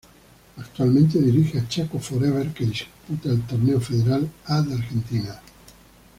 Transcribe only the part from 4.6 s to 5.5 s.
de Argentina.